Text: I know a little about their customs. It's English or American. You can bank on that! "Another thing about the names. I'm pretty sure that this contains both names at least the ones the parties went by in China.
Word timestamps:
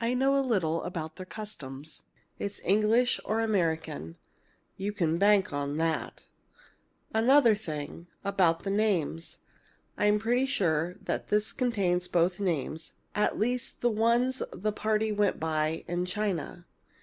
I 0.00 0.14
know 0.14 0.34
a 0.34 0.40
little 0.40 0.82
about 0.84 1.16
their 1.16 1.26
customs. 1.26 2.04
It's 2.38 2.62
English 2.64 3.20
or 3.26 3.40
American. 3.42 4.16
You 4.78 4.90
can 4.90 5.18
bank 5.18 5.52
on 5.52 5.76
that! 5.76 6.28
"Another 7.12 7.54
thing 7.54 8.06
about 8.24 8.62
the 8.64 8.70
names. 8.70 9.40
I'm 9.98 10.18
pretty 10.18 10.46
sure 10.46 10.96
that 11.02 11.28
this 11.28 11.52
contains 11.52 12.08
both 12.08 12.40
names 12.40 12.94
at 13.14 13.38
least 13.38 13.82
the 13.82 13.90
ones 13.90 14.42
the 14.50 14.72
parties 14.72 15.12
went 15.18 15.38
by 15.38 15.84
in 15.86 16.06
China. 16.06 16.64